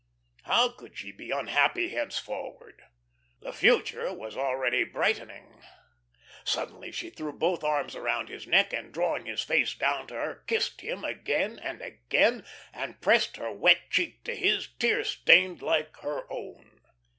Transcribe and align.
How 0.45 0.69
could 0.69 0.97
she 0.97 1.11
be 1.11 1.29
unhappy 1.29 1.89
henceforward? 1.89 2.81
The 3.41 3.53
future 3.53 4.11
was 4.11 4.35
already 4.35 4.83
brightening. 4.83 5.61
Suddenly 6.43 6.91
she 6.91 7.11
threw 7.11 7.31
both 7.31 7.63
arms 7.63 7.95
around 7.95 8.27
his 8.27 8.47
neck, 8.47 8.73
and 8.73 8.91
drawing 8.91 9.27
his 9.27 9.43
face 9.43 9.75
down 9.75 10.07
to 10.07 10.15
her, 10.15 10.43
kissed 10.47 10.81
him 10.81 11.03
again 11.05 11.59
and 11.59 11.83
again, 11.83 12.43
and 12.73 12.99
pressed 12.99 13.37
her 13.37 13.51
wet 13.51 13.91
cheek 13.91 14.23
to 14.23 14.35
his 14.35 14.69
tear 14.79 15.03
stained 15.03 15.61
like 15.61 15.95
her 15.97 16.25
own. 16.33 16.81